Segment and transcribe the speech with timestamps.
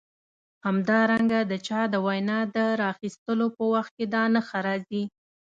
[0.65, 5.03] همدارنګه د چا د وینا د راخیستلو په وخت کې دا نښه راځي.